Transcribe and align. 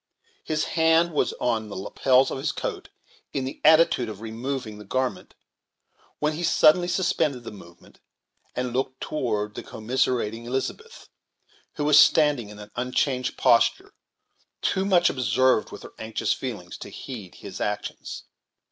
His 0.43 0.63
hand 0.63 1.13
was 1.13 1.31
on 1.33 1.69
the 1.69 1.75
lapels 1.75 2.31
of 2.31 2.39
his 2.39 2.51
coat, 2.51 2.89
in 3.33 3.45
the 3.45 3.61
attitude 3.63 4.09
of 4.09 4.19
removing 4.19 4.79
the 4.79 4.83
garment, 4.83 5.35
when 6.17 6.33
he 6.33 6.41
suddenly 6.41 6.87
suspended 6.87 7.43
the 7.43 7.51
movement, 7.51 7.99
and 8.55 8.73
looked 8.73 8.99
toward 8.99 9.53
the 9.53 9.61
commiserating 9.61 10.45
Elizabeth, 10.45 11.07
who 11.75 11.85
was 11.85 11.99
standing 11.99 12.49
in 12.49 12.57
an 12.57 12.71
unchanged 12.75 13.37
posture, 13.37 13.93
too 14.63 14.85
much 14.85 15.07
absorbed 15.11 15.71
with 15.71 15.83
her 15.83 15.93
anxious 15.99 16.33
feelings 16.33 16.79
to 16.79 16.89
heed 16.89 17.35
his 17.35 17.61
actions. 17.61 18.23